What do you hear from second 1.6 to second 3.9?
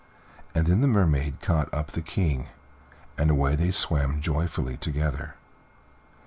up the King, and away they